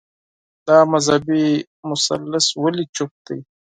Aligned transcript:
دا 0.67 0.77
مذهبي 0.91 1.45
مثلث 1.89 2.45
ولي 2.63 2.83
چوپ 2.95 3.11
دی 3.25 3.37